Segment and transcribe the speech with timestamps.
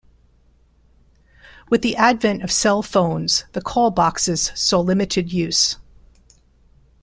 [1.69, 5.77] With the advent of cell phones, the call boxes saw limited use.